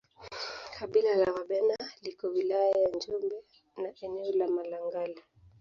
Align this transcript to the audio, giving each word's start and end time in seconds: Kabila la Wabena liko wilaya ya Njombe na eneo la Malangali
Kabila 0.79 1.15
la 1.15 1.33
Wabena 1.33 1.75
liko 2.01 2.27
wilaya 2.27 2.71
ya 2.77 2.89
Njombe 2.95 3.35
na 3.77 3.93
eneo 4.01 4.31
la 4.37 4.47
Malangali 4.47 5.23